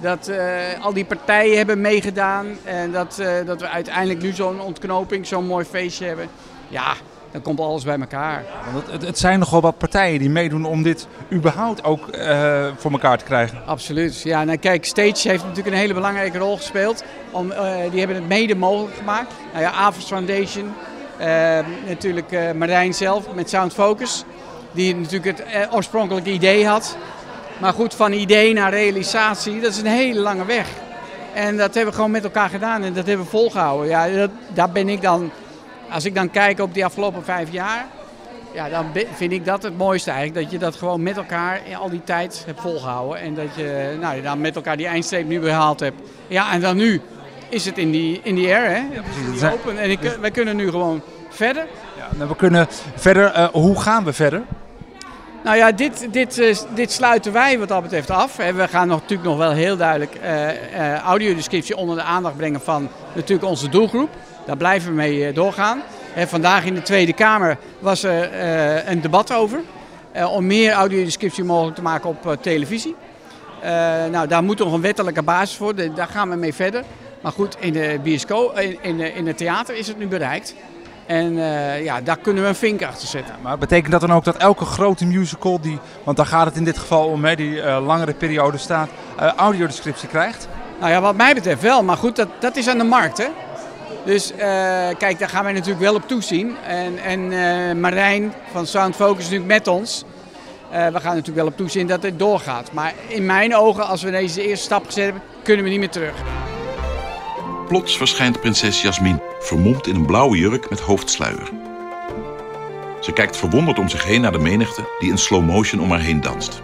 Dat 0.00 0.28
eh, 0.28 0.46
al 0.80 0.92
die 0.92 1.04
partijen 1.04 1.56
hebben 1.56 1.80
meegedaan 1.80 2.46
en 2.64 2.92
dat, 2.92 3.18
eh, 3.18 3.46
dat 3.46 3.60
we 3.60 3.68
uiteindelijk 3.68 4.22
nu 4.22 4.32
zo'n 4.32 4.60
ontknoping, 4.60 5.26
zo'n 5.26 5.46
mooi 5.46 5.64
feestje 5.64 6.04
hebben. 6.04 6.28
Ja, 6.68 6.94
dan 7.32 7.42
komt 7.42 7.60
alles 7.60 7.84
bij 7.84 7.98
elkaar. 8.00 8.44
Want 8.72 8.90
het, 8.90 9.06
het, 9.06 9.18
zijn 9.18 9.38
nogal 9.38 9.60
wat 9.60 9.78
partijen 9.78 10.18
die 10.18 10.30
meedoen 10.30 10.64
om 10.64 10.82
dit 10.82 11.06
überhaupt 11.32 11.84
ook 11.84 12.08
eh, 12.08 12.66
voor 12.76 12.90
elkaar 12.90 13.18
te 13.18 13.24
krijgen. 13.24 13.58
Absoluut. 13.66 14.20
Ja, 14.20 14.44
nou 14.44 14.58
kijk, 14.58 14.84
Stage 14.84 15.28
heeft 15.28 15.42
natuurlijk 15.42 15.74
een 15.74 15.80
hele 15.80 15.94
belangrijke 15.94 16.38
rol 16.38 16.56
gespeeld. 16.56 17.04
Om, 17.30 17.50
eh, 17.50 17.74
die 17.90 17.98
hebben 17.98 18.16
het 18.16 18.28
mede 18.28 18.54
mogelijk 18.54 18.96
gemaakt. 18.96 19.32
Nou 19.52 19.64
ja, 19.64 19.72
Avos 19.72 20.04
Foundation, 20.04 20.72
eh, 21.16 21.58
natuurlijk 21.86 22.54
Marijn 22.54 22.94
zelf 22.94 23.34
met 23.34 23.50
Sound 23.50 23.72
Focus. 23.72 24.24
Die 24.72 24.96
natuurlijk 24.96 25.24
het 25.24 25.68
oorspronkelijke 25.72 26.30
idee 26.30 26.66
had. 26.66 26.96
Maar 27.58 27.72
goed, 27.72 27.94
van 27.94 28.12
idee 28.12 28.52
naar 28.52 28.70
realisatie, 28.70 29.60
dat 29.60 29.70
is 29.70 29.78
een 29.78 29.86
hele 29.86 30.20
lange 30.20 30.44
weg. 30.44 30.68
En 31.34 31.56
dat 31.56 31.74
hebben 31.74 31.92
we 31.92 31.94
gewoon 31.94 32.10
met 32.10 32.24
elkaar 32.24 32.48
gedaan 32.48 32.82
en 32.82 32.92
dat 32.92 33.06
hebben 33.06 33.24
we 33.24 33.30
volgehouden. 33.30 33.88
Ja, 33.88 34.08
dat, 34.08 34.30
daar 34.54 34.70
ben 34.70 34.88
ik 34.88 35.02
dan, 35.02 35.30
als 35.90 36.04
ik 36.04 36.14
dan 36.14 36.30
kijk 36.30 36.60
op 36.60 36.74
die 36.74 36.84
afgelopen 36.84 37.24
vijf 37.24 37.52
jaar, 37.52 37.86
ja, 38.54 38.68
dan 38.68 38.86
vind 39.14 39.32
ik 39.32 39.44
dat 39.44 39.62
het 39.62 39.78
mooiste 39.78 40.10
eigenlijk. 40.10 40.42
Dat 40.42 40.52
je 40.52 40.58
dat 40.58 40.76
gewoon 40.76 41.02
met 41.02 41.16
elkaar 41.16 41.60
in 41.66 41.76
al 41.76 41.90
die 41.90 42.04
tijd 42.04 42.42
hebt 42.46 42.60
volgehouden. 42.60 43.20
En 43.20 43.34
dat 43.34 43.54
je 43.56 43.96
nou, 44.00 44.22
dan 44.22 44.40
met 44.40 44.56
elkaar 44.56 44.76
die 44.76 44.86
eindstreep 44.86 45.26
nu 45.26 45.40
behaald 45.40 45.80
hebt. 45.80 46.00
Ja, 46.26 46.52
en 46.52 46.60
dan 46.60 46.76
nu 46.76 47.00
is 47.48 47.64
het 47.64 47.78
in 47.78 47.90
die, 47.90 48.20
in 48.22 48.34
die 48.34 48.46
air, 48.54 48.70
hè? 48.70 48.76
Ja, 48.76 49.02
zijn- 49.36 49.52
open. 49.52 49.78
En 49.78 49.90
ik, 49.90 50.00
wij 50.20 50.30
kunnen 50.30 50.56
nu 50.56 50.70
gewoon 50.70 51.02
verder. 51.28 51.66
Nou, 52.16 52.28
we 52.28 52.36
kunnen 52.36 52.66
verder. 52.94 53.24
eh, 53.24 53.48
hoe 53.48 53.80
gaan 53.80 54.04
we 54.04 54.12
verder? 54.12 54.42
Nou 55.44 55.56
ja, 55.56 55.72
dit, 55.72 56.08
dit, 56.10 56.38
eh, 56.38 56.56
dit 56.74 56.92
sluiten 56.92 57.32
wij 57.32 57.58
wat 57.58 57.68
dat 57.68 57.82
betreft 57.82 58.10
af. 58.10 58.36
We 58.36 58.68
gaan 58.68 58.88
natuurlijk 58.88 59.28
nog 59.28 59.38
wel 59.38 59.50
heel 59.50 59.76
duidelijk 59.76 60.14
eh, 60.14 60.94
eh, 60.94 60.98
audiodescriptie 60.98 61.76
onder 61.76 61.96
de 61.96 62.02
aandacht 62.02 62.36
brengen 62.36 62.60
van 62.60 62.88
natuurlijk 63.14 63.48
onze 63.48 63.68
doelgroep. 63.68 64.08
Daar 64.46 64.56
blijven 64.56 64.90
we 64.90 64.96
mee 64.96 65.32
doorgaan. 65.32 65.82
Vandaag 66.16 66.64
in 66.64 66.74
de 66.74 66.82
Tweede 66.82 67.12
Kamer 67.12 67.56
was 67.78 68.02
er 68.02 68.30
een 68.88 69.00
debat 69.00 69.32
over. 69.32 69.60
om 70.32 70.46
meer 70.46 70.72
audiodescriptie 70.72 71.44
mogelijk 71.44 71.76
te 71.76 71.82
maken 71.82 72.08
op 72.08 72.36
televisie. 72.40 72.96
Nou, 74.10 74.26
daar 74.26 74.42
moet 74.42 74.58
nog 74.58 74.72
een 74.72 74.80
wettelijke 74.80 75.22
basis 75.22 75.56
voor. 75.56 75.74
Daar 75.94 76.06
gaan 76.06 76.30
we 76.30 76.36
mee 76.36 76.54
verder. 76.54 76.84
Maar 77.20 77.32
goed, 77.32 77.56
in 77.58 77.72
de 77.72 78.00
bioscoop, 78.02 78.58
in, 78.58 79.00
in 79.00 79.26
het 79.26 79.36
theater 79.36 79.76
is 79.76 79.86
het 79.86 79.98
nu 79.98 80.06
bereikt. 80.06 80.54
En 81.10 81.38
eh, 81.38 81.84
ja, 81.84 82.00
daar 82.00 82.18
kunnen 82.18 82.42
we 82.42 82.48
een 82.48 82.54
vink 82.54 82.82
achter 82.82 83.08
zetten. 83.08 83.34
Maar 83.42 83.58
betekent 83.58 83.92
dat 83.92 84.00
dan 84.00 84.12
ook 84.12 84.24
dat 84.24 84.36
elke 84.36 84.64
grote 84.64 85.06
musical, 85.06 85.60
die, 85.60 85.78
want 86.04 86.16
daar 86.16 86.26
gaat 86.26 86.46
het 86.46 86.56
in 86.56 86.64
dit 86.64 86.78
geval 86.78 87.06
om, 87.06 87.24
hè, 87.24 87.36
die 87.36 87.60
eh, 87.60 87.86
langere 87.86 88.14
periode 88.14 88.58
staat, 88.58 88.88
eh, 89.16 89.32
audiodescriptie 89.36 90.08
krijgt? 90.08 90.48
Nou 90.80 90.92
ja, 90.92 91.00
wat 91.00 91.16
mij 91.16 91.34
betreft 91.34 91.62
wel. 91.62 91.82
Maar 91.82 91.96
goed, 91.96 92.16
dat, 92.16 92.28
dat 92.38 92.56
is 92.56 92.68
aan 92.68 92.78
de 92.78 92.84
markt, 92.84 93.18
hè. 93.18 93.26
Dus 94.04 94.32
eh, 94.32 94.38
kijk, 94.98 95.18
daar 95.18 95.28
gaan 95.28 95.44
wij 95.44 95.52
natuurlijk 95.52 95.80
wel 95.80 95.94
op 95.94 96.08
toezien. 96.08 96.56
En, 96.66 96.98
en 96.98 97.32
eh, 97.32 97.74
Marijn 97.76 98.32
van 98.52 98.66
Sound 98.66 98.96
Focus 98.96 99.18
is 99.18 99.30
natuurlijk 99.30 99.50
met 99.50 99.66
ons. 99.66 100.04
Eh, 100.70 100.86
we 100.86 101.00
gaan 101.00 101.14
natuurlijk 101.14 101.36
wel 101.36 101.46
op 101.46 101.56
toezien 101.56 101.86
dat 101.86 102.02
het 102.02 102.18
doorgaat. 102.18 102.72
Maar 102.72 102.92
in 103.08 103.26
mijn 103.26 103.56
ogen, 103.56 103.86
als 103.86 104.02
we 104.02 104.10
deze 104.10 104.46
eerste 104.48 104.64
stap 104.64 104.86
gezet 104.86 105.04
hebben, 105.04 105.22
kunnen 105.42 105.64
we 105.64 105.70
niet 105.70 105.78
meer 105.78 105.90
terug. 105.90 106.14
Plots 107.68 107.96
verschijnt 107.96 108.40
prinses 108.40 108.82
Jasmin, 108.82 109.20
vermomd 109.40 109.86
in 109.86 109.94
een 109.94 110.06
blauwe 110.06 110.38
jurk 110.38 110.70
met 110.70 110.80
hoofdsluier. 110.80 111.50
Ze 113.00 113.12
kijkt 113.12 113.36
verwonderd 113.36 113.78
om 113.78 113.88
zich 113.88 114.04
heen 114.04 114.20
naar 114.20 114.32
de 114.32 114.38
menigte 114.38 114.88
die 114.98 115.10
in 115.10 115.18
slow 115.18 115.44
motion 115.44 115.80
om 115.80 115.90
haar 115.90 116.00
heen 116.00 116.20
danst. 116.20 116.62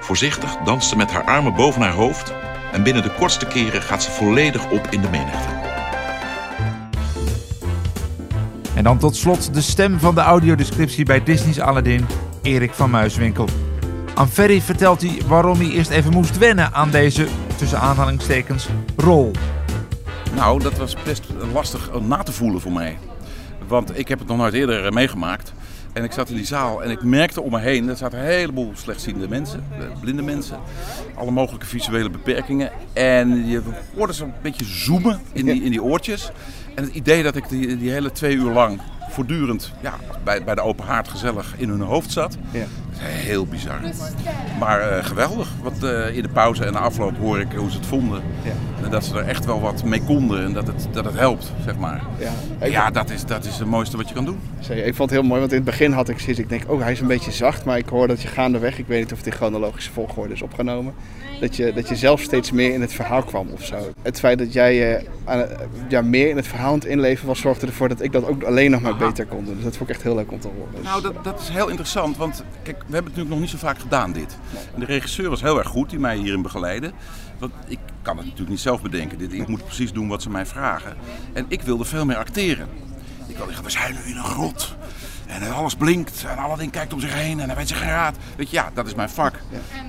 Voorzichtig 0.00 0.56
danst 0.64 0.88
ze 0.88 0.96
met 0.96 1.10
haar 1.10 1.24
armen 1.24 1.54
boven 1.54 1.82
haar 1.82 1.92
hoofd 1.92 2.32
en 2.72 2.82
binnen 2.82 3.02
de 3.02 3.14
kortste 3.14 3.46
keren 3.46 3.82
gaat 3.82 4.02
ze 4.02 4.10
volledig 4.10 4.70
op 4.70 4.86
in 4.90 5.00
de 5.00 5.08
menigte. 5.08 5.48
En 8.74 8.84
dan 8.84 8.98
tot 8.98 9.16
slot 9.16 9.54
de 9.54 9.60
stem 9.60 9.98
van 9.98 10.14
de 10.14 10.20
audiodescriptie 10.20 11.04
bij 11.04 11.22
Disney's 11.22 11.58
Aladdin, 11.58 12.06
Erik 12.42 12.72
van 12.72 12.90
Muiswinkel. 12.90 13.48
Aan 14.14 14.28
Ferry 14.28 14.60
vertelt 14.60 15.00
hij 15.00 15.22
waarom 15.26 15.58
hij 15.58 15.70
eerst 15.70 15.90
even 15.90 16.12
moest 16.12 16.38
wennen 16.38 16.72
aan 16.72 16.90
deze, 16.90 17.26
tussen 17.62 17.80
aanhalingstekens, 17.80 18.68
rol. 18.96 19.30
Nou, 20.34 20.62
dat 20.62 20.78
was 20.78 20.96
best 21.04 21.24
lastig 21.52 21.92
om 21.92 22.08
na 22.08 22.22
te 22.22 22.32
voelen 22.32 22.60
voor 22.60 22.72
mij. 22.72 22.98
Want 23.68 23.98
ik 23.98 24.08
heb 24.08 24.18
het 24.18 24.28
nog 24.28 24.36
nooit 24.36 24.54
eerder 24.54 24.84
eh, 24.84 24.90
meegemaakt. 24.90 25.52
En 25.92 26.04
ik 26.04 26.12
zat 26.12 26.28
in 26.28 26.36
die 26.36 26.46
zaal 26.46 26.82
en 26.82 26.90
ik 26.90 27.02
merkte 27.02 27.40
om 27.40 27.50
me 27.50 27.60
heen, 27.60 27.88
er 27.88 27.96
zaten 27.96 28.18
een 28.18 28.24
heleboel 28.24 28.72
slechtziende 28.74 29.28
mensen, 29.28 29.64
eh, 29.78 30.00
blinde 30.00 30.22
mensen, 30.22 30.58
alle 31.14 31.30
mogelijke 31.30 31.66
visuele 31.66 32.10
beperkingen. 32.10 32.70
En 32.92 33.46
je 33.46 33.62
hoorde 33.96 34.14
ze 34.14 34.24
een 34.24 34.32
beetje 34.42 34.64
zoomen 34.64 35.20
in 35.32 35.44
die, 35.44 35.62
in 35.62 35.70
die 35.70 35.82
oortjes. 35.82 36.30
En 36.74 36.84
het 36.84 36.94
idee 36.94 37.22
dat 37.22 37.36
ik 37.36 37.48
die, 37.48 37.76
die 37.78 37.90
hele 37.90 38.12
twee 38.12 38.36
uur 38.36 38.52
lang 38.52 38.80
voortdurend 39.10 39.72
ja, 39.80 39.94
bij, 40.24 40.44
bij 40.44 40.54
de 40.54 40.60
open 40.60 40.84
haard 40.84 41.08
gezellig 41.08 41.54
in 41.56 41.68
hun 41.68 41.80
hoofd 41.80 42.12
zat, 42.12 42.36
Ja. 42.50 42.64
Heel 43.04 43.46
bizar. 43.46 43.80
Maar 44.58 44.80
eh, 44.80 45.04
geweldig, 45.04 45.48
want 45.62 45.82
eh, 45.82 46.16
in 46.16 46.22
de 46.22 46.28
pauze 46.28 46.64
en 46.64 46.72
de 46.72 46.78
afloop 46.78 47.18
hoor 47.18 47.40
ik 47.40 47.52
hoe 47.56 47.70
ze 47.70 47.76
het 47.76 47.86
vonden. 47.86 48.22
En 48.84 48.90
dat 48.90 49.04
ze 49.04 49.18
er 49.18 49.26
echt 49.28 49.44
wel 49.44 49.60
wat 49.60 49.84
mee 49.84 50.02
konden 50.02 50.44
en 50.44 50.52
dat 50.52 50.66
het, 50.66 50.86
dat 50.92 51.04
het 51.04 51.14
helpt, 51.14 51.52
zeg 51.64 51.76
maar. 51.76 52.02
Ja. 52.18 52.66
Ja, 52.66 52.90
dat 52.90 53.10
is, 53.10 53.24
dat 53.24 53.44
is 53.44 53.58
het 53.58 53.68
mooiste 53.68 53.96
wat 53.96 54.08
je 54.08 54.14
kan 54.14 54.24
doen. 54.24 54.40
Zeker. 54.60 54.86
Ik 54.86 54.94
vond 54.94 55.10
het 55.10 55.18
heel 55.18 55.28
mooi, 55.28 55.40
want 55.40 55.52
in 55.52 55.56
het 55.56 55.66
begin 55.66 55.92
had 55.92 56.08
ik 56.08 56.18
zoiets. 56.18 56.38
Ik 56.40 56.48
denk, 56.48 56.62
oh, 56.66 56.80
hij 56.80 56.92
is 56.92 57.00
een 57.00 57.06
beetje 57.06 57.32
zacht. 57.32 57.64
Maar 57.64 57.78
ik 57.78 57.88
hoor 57.88 58.08
dat 58.08 58.22
je 58.22 58.28
gaandeweg, 58.28 58.78
ik 58.78 58.86
weet 58.86 59.00
niet 59.00 59.12
of 59.12 59.18
het 59.18 59.26
in 59.26 59.32
chronologische 59.32 59.92
volgorde 59.92 60.34
is 60.34 60.42
opgenomen. 60.42 60.94
Dat 61.40 61.56
je, 61.56 61.72
dat 61.72 61.88
je 61.88 61.96
zelf 61.96 62.20
steeds 62.20 62.50
meer 62.50 62.72
in 62.74 62.80
het 62.80 62.92
verhaal 62.92 63.22
kwam 63.22 63.48
of 63.52 63.64
zo. 63.64 63.76
Het 64.02 64.18
feit 64.18 64.38
dat 64.38 64.52
jij 64.52 65.06
aan, 65.24 65.46
ja, 65.88 66.02
meer 66.02 66.28
in 66.28 66.36
het 66.36 66.46
verhaal 66.46 66.68
aan 66.68 66.74
het 66.74 66.84
inleven 66.84 67.26
was, 67.26 67.40
zorgde 67.40 67.66
ervoor 67.66 67.88
dat 67.88 68.00
ik 68.02 68.12
dat 68.12 68.26
ook 68.26 68.42
alleen 68.42 68.70
nog 68.70 68.80
maar 68.80 68.96
beter 68.96 69.26
kon 69.26 69.44
doen. 69.44 69.54
Dus 69.54 69.64
dat 69.64 69.76
vond 69.76 69.88
ik 69.88 69.94
echt 69.94 70.04
heel 70.04 70.14
leuk 70.14 70.32
om 70.32 70.40
te 70.40 70.48
horen. 70.56 70.72
Dus- 70.74 70.84
Nou, 70.84 71.02
dat, 71.02 71.24
dat 71.24 71.40
is 71.40 71.48
heel 71.48 71.68
interessant, 71.68 72.16
want 72.16 72.42
kijk, 72.62 72.76
we 72.92 72.98
hebben 72.98 73.12
het 73.12 73.22
natuurlijk 73.22 73.28
nog 73.28 73.40
niet 73.40 73.60
zo 73.60 73.66
vaak 73.68 73.78
gedaan 73.78 74.12
dit. 74.12 74.38
En 74.74 74.80
de 74.80 74.86
regisseur 74.86 75.30
was 75.30 75.40
heel 75.40 75.58
erg 75.58 75.68
goed, 75.68 75.90
die 75.90 75.98
mij 75.98 76.16
hierin 76.16 76.42
begeleidde. 76.42 76.92
Want 77.38 77.52
ik 77.66 77.78
kan 78.02 78.16
het 78.16 78.24
natuurlijk 78.24 78.50
niet 78.50 78.60
zelf 78.60 78.82
bedenken. 78.82 79.18
Dit, 79.18 79.32
ik 79.32 79.48
moet 79.48 79.64
precies 79.64 79.92
doen 79.92 80.08
wat 80.08 80.22
ze 80.22 80.30
mij 80.30 80.46
vragen. 80.46 80.96
En 81.32 81.44
ik 81.48 81.62
wilde 81.62 81.84
veel 81.84 82.04
meer 82.04 82.16
acteren. 82.16 82.68
Ik 83.26 83.36
wilde 83.36 83.52
zeggen, 83.52 83.64
we 83.64 83.70
zijn 83.70 83.94
nu 83.94 84.10
in 84.10 84.16
een 84.16 84.24
grot. 84.24 84.74
En 85.26 85.52
alles 85.52 85.74
blinkt 85.74 86.24
en 86.28 86.36
Aladdin 86.36 86.70
kijkt 86.70 86.92
om 86.92 87.00
zich 87.00 87.14
heen 87.14 87.40
en 87.40 87.46
hij 87.46 87.56
weet 87.56 87.68
zich 87.68 87.78
geen 87.78 87.88
raad. 87.88 88.16
Weet 88.36 88.50
je, 88.50 88.56
ja, 88.56 88.70
dat 88.74 88.86
is 88.86 88.94
mijn 88.94 89.10
vak. 89.10 89.34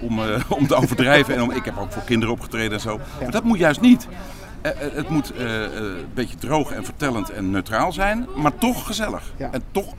Om, 0.01 0.19
eh, 0.23 0.51
om 0.59 0.67
te 0.67 0.75
overdrijven. 0.75 1.35
En 1.35 1.41
om, 1.41 1.51
ik 1.51 1.65
heb 1.65 1.77
ook 1.77 1.91
voor 1.91 2.03
kinderen 2.03 2.33
opgetreden 2.33 2.73
en 2.73 2.79
zo. 2.79 2.99
Maar 3.21 3.31
dat 3.31 3.43
moet 3.43 3.57
juist 3.57 3.81
niet. 3.81 4.07
Eh, 4.63 4.71
eh, 4.71 4.93
het 4.93 5.09
moet 5.09 5.31
eh, 5.31 5.65
eh, 5.65 5.73
een 5.73 6.07
beetje 6.13 6.35
droog 6.35 6.71
en 6.71 6.85
vertellend 6.85 7.29
en 7.29 7.51
neutraal 7.51 7.91
zijn, 7.91 8.27
maar 8.35 8.55
toch 8.55 8.85
gezellig. 8.85 9.33
En 9.37 9.63
toch, 9.71 9.93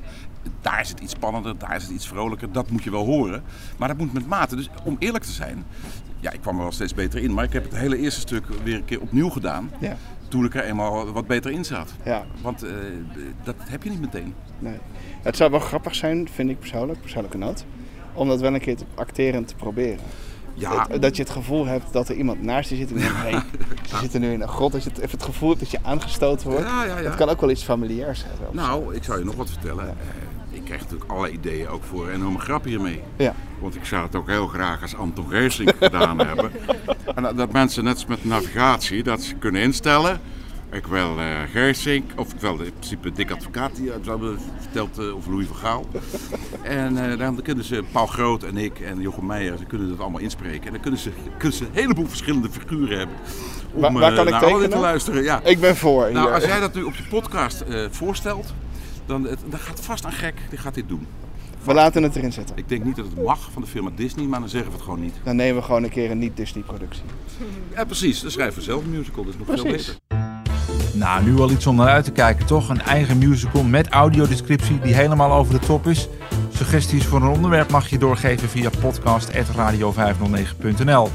daar 0.60 0.80
is 0.80 0.88
het 0.88 1.00
iets 1.00 1.12
spannender, 1.12 1.58
daar 1.58 1.76
is 1.76 1.82
het 1.82 1.92
iets 1.92 2.08
vrolijker. 2.08 2.52
Dat 2.52 2.70
moet 2.70 2.84
je 2.84 2.90
wel 2.90 3.04
horen. 3.04 3.42
Maar 3.76 3.88
dat 3.88 3.98
moet 3.98 4.12
met 4.12 4.26
mate. 4.26 4.56
Dus 4.56 4.70
om 4.84 4.96
eerlijk 4.98 5.24
te 5.24 5.32
zijn, 5.32 5.64
ja, 6.20 6.30
ik 6.30 6.40
kwam 6.40 6.56
er 6.56 6.62
wel 6.62 6.72
steeds 6.72 6.94
beter 6.94 7.22
in. 7.22 7.34
Maar 7.34 7.44
ik 7.44 7.52
heb 7.52 7.64
het 7.64 7.76
hele 7.76 7.98
eerste 7.98 8.20
stuk 8.20 8.46
weer 8.64 8.74
een 8.74 8.84
keer 8.84 9.00
opnieuw 9.00 9.28
gedaan. 9.28 9.70
Ja. 9.80 9.96
Toen 10.28 10.44
ik 10.44 10.54
er 10.54 10.64
eenmaal 10.64 11.12
wat 11.12 11.26
beter 11.26 11.50
in 11.50 11.64
zat. 11.64 11.94
Ja. 12.04 12.24
Want 12.42 12.62
eh, 12.62 12.70
dat 13.44 13.54
heb 13.58 13.82
je 13.82 13.90
niet 13.90 14.00
meteen. 14.00 14.34
Nee. 14.58 14.78
Het 15.22 15.36
zou 15.36 15.50
wel 15.50 15.60
grappig 15.60 15.94
zijn, 15.94 16.28
vind 16.28 16.50
ik 16.50 16.58
persoonlijk, 16.58 17.00
persoonlijke 17.00 17.38
noot, 17.38 17.64
om 18.12 18.28
dat 18.28 18.40
wel 18.40 18.54
een 18.54 18.60
keer 18.60 18.76
te 18.76 18.84
acteren 18.94 19.44
te 19.44 19.54
proberen. 19.54 20.04
Ja. 20.54 20.86
Dat, 20.86 21.02
dat 21.02 21.16
je 21.16 21.22
het 21.22 21.32
gevoel 21.32 21.66
hebt 21.66 21.92
dat 21.92 22.08
er 22.08 22.14
iemand 22.14 22.42
naast 22.42 22.70
je 22.70 22.76
zit 22.76 22.90
en 22.90 22.98
denkt, 22.98 23.16
hey, 23.16 23.42
ze 23.88 23.96
zitten 23.96 24.20
nu 24.20 24.32
in 24.32 24.40
een 24.40 24.48
grot. 24.48 24.72
Dat 24.72 24.82
je 24.82 24.88
het, 24.88 24.98
even 24.98 25.18
het 25.18 25.26
gevoel 25.26 25.48
hebt 25.48 25.60
dat 25.60 25.70
je 25.70 25.78
aangestoten 25.82 26.50
wordt. 26.50 26.66
Ja, 26.66 26.84
ja, 26.84 26.98
ja. 26.98 27.02
Dat 27.02 27.14
kan 27.14 27.28
ook 27.28 27.40
wel 27.40 27.50
iets 27.50 27.62
familiairs 27.62 28.24
hebben. 28.24 28.56
Nou, 28.56 28.94
ik 28.94 29.04
zou 29.04 29.18
je 29.18 29.24
nog 29.24 29.34
wat 29.34 29.50
vertellen. 29.50 29.96
Eh, 30.64 30.70
ik 30.70 30.78
kreeg 30.78 30.80
natuurlijk 30.90 31.10
alle 31.10 31.30
ideeën 31.30 31.68
ook 31.68 31.82
voor 31.84 32.08
een 32.08 32.14
enorme 32.14 32.38
grap 32.38 32.64
hiermee. 32.64 33.00
Ja. 33.16 33.34
Want 33.60 33.74
ik 33.74 33.84
zou 33.84 34.02
het 34.06 34.14
ook 34.16 34.28
heel 34.28 34.46
graag 34.46 34.82
als 34.82 34.96
Anton 34.96 35.28
Geesink 35.28 35.72
gedaan 35.78 36.18
hebben. 36.26 36.50
En 37.14 37.36
dat, 37.36 37.52
mensen 37.52 37.84
net 37.84 37.94
als 37.94 38.06
met 38.06 38.24
navigatie, 38.24 39.02
dat 39.02 39.22
ze 39.22 39.34
kunnen 39.34 39.62
instellen. 39.62 40.20
Ik 40.72 40.86
wil 40.86 41.18
eh 41.18 41.26
Geesink, 41.52 42.10
of 42.16 42.32
ik 42.32 42.40
wil 42.40 42.58
in 42.58 42.72
principe 42.72 43.12
Dick 43.12 43.30
Advocaat, 43.30 43.76
die 43.76 43.90
hebben 44.04 44.38
verteld, 44.60 44.98
eh, 44.98 45.14
of 45.16 45.26
Louis 45.26 45.46
van 45.46 45.56
Gaal. 45.56 45.86
En 46.62 47.10
eh, 47.10 47.18
dan 47.18 47.42
kunnen 47.42 47.64
ze, 47.64 47.84
Paul 47.92 48.06
Groot 48.06 48.42
en 48.42 48.56
ik 48.56 48.80
en 48.80 49.00
Jochem 49.00 49.26
Meijer, 49.26 49.58
ze 49.58 49.64
kunnen 49.64 49.88
dat 49.88 49.98
allemaal 50.00 50.20
inspreken. 50.20 50.66
En 50.66 50.72
dan 50.72 50.80
kunnen 50.80 51.00
ze, 51.00 51.10
kunnen 51.38 51.58
ze 51.58 51.64
een 51.64 51.70
heleboel 51.72 52.06
verschillende 52.06 52.48
figuren 52.50 52.98
hebben. 52.98 53.16
Om 53.72 53.80
Waar- 53.80 53.92
waar 53.92 54.10
eh, 54.10 54.16
kan 54.16 54.24
ik 54.26 54.30
naar 54.32 54.40
tekenen? 54.42 54.70
te 54.70 54.76
luisteren. 54.78 55.22
Ja. 55.22 55.40
Ik 55.44 55.60
ben 55.60 55.76
voor, 55.76 56.12
Nou, 56.12 56.26
hier. 56.26 56.34
als 56.34 56.44
jij 56.44 56.60
dat 56.60 56.74
nu 56.74 56.82
op 56.82 56.94
je 56.94 57.02
podcast 57.10 57.60
eh, 57.60 57.84
voorstelt, 57.90 58.54
dan, 59.06 59.24
het- 59.24 59.40
dan 59.50 59.58
gaat 59.60 59.80
vast 59.80 60.04
een 60.04 60.12
gek, 60.12 60.34
die 60.50 60.58
gaat 60.58 60.74
dit 60.74 60.88
doen. 60.88 61.06
We 61.64 61.74
laten 61.74 62.02
het 62.02 62.16
erin 62.16 62.32
zitten. 62.32 62.56
Ik 62.56 62.68
denk 62.68 62.84
niet 62.84 62.96
dat 62.96 63.04
het 63.04 63.22
mag 63.24 63.48
van 63.52 63.62
de 63.62 63.68
firma 63.68 63.90
Disney, 63.96 64.26
maar 64.26 64.40
dan 64.40 64.48
zeggen 64.48 64.70
we 64.70 64.74
het 64.76 64.84
gewoon 64.84 65.00
niet. 65.00 65.14
Dan 65.24 65.36
nemen 65.36 65.56
we 65.56 65.62
gewoon 65.62 65.82
een 65.82 65.90
keer 65.90 66.10
een 66.10 66.18
niet-Disney-productie. 66.18 67.02
Ja, 67.74 67.84
precies. 67.84 68.20
Dan 68.20 68.30
schrijven 68.30 68.58
we 68.58 68.62
zelf 68.64 68.82
een 68.84 68.90
musical, 68.90 69.24
dat 69.24 69.32
is 69.32 69.38
nog 69.38 69.46
veel 69.56 69.64
Precies. 69.64 69.86
beter. 69.86 70.02
Nou, 70.92 71.24
nu 71.24 71.38
al 71.38 71.50
iets 71.50 71.66
om 71.66 71.76
naar 71.76 71.88
uit 71.88 72.04
te 72.04 72.10
kijken, 72.10 72.46
toch? 72.46 72.68
Een 72.68 72.82
eigen 72.82 73.18
musical 73.18 73.62
met 73.62 73.88
audiodescriptie 73.88 74.78
die 74.80 74.94
helemaal 74.94 75.32
over 75.32 75.60
de 75.60 75.66
top 75.66 75.86
is. 75.86 76.08
Suggesties 76.52 77.06
voor 77.06 77.22
een 77.22 77.28
onderwerp 77.28 77.70
mag 77.70 77.88
je 77.88 77.98
doorgeven 77.98 78.48
via 78.48 78.70
podcast.radio509.nl. 78.80 81.08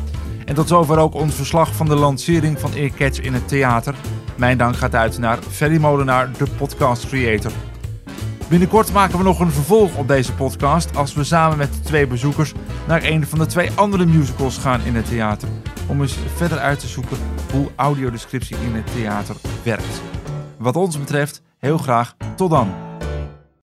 En 0.45 0.55
tot 0.55 0.67
zover 0.67 0.97
ook 0.97 1.13
ons 1.13 1.35
verslag 1.35 1.75
van 1.75 1.85
de 1.85 1.95
lancering 1.95 2.59
van 2.59 2.73
Earcatch 2.73 3.19
in 3.19 3.33
het 3.33 3.47
theater. 3.47 3.95
Mijn 4.35 4.57
dank 4.57 4.75
gaat 4.75 4.95
uit 4.95 5.17
naar 5.17 5.37
Ferry 5.49 5.77
Molenaar, 5.79 6.29
de 6.37 6.45
podcast 6.57 7.07
creator. 7.07 7.51
Binnenkort 8.49 8.93
maken 8.93 9.17
we 9.17 9.23
nog 9.23 9.39
een 9.39 9.51
vervolg 9.51 9.97
op 9.97 10.07
deze 10.07 10.33
podcast 10.33 10.95
als 10.95 11.13
we 11.13 11.23
samen 11.23 11.57
met 11.57 11.85
twee 11.85 12.07
bezoekers 12.07 12.53
naar 12.87 13.03
een 13.03 13.27
van 13.27 13.39
de 13.39 13.45
twee 13.45 13.71
andere 13.75 14.05
musicals 14.05 14.57
gaan 14.57 14.81
in 14.81 14.95
het 14.95 15.05
theater. 15.05 15.49
Om 15.87 16.01
eens 16.01 16.17
verder 16.35 16.57
uit 16.57 16.79
te 16.79 16.87
zoeken 16.87 17.17
hoe 17.51 17.69
audiodescriptie 17.75 18.57
in 18.57 18.75
het 18.75 18.93
theater 18.93 19.35
werkt. 19.63 20.01
Wat 20.57 20.75
ons 20.75 20.99
betreft, 20.99 21.41
heel 21.57 21.77
graag 21.77 22.15
tot 22.35 22.49
dan. 22.49 22.88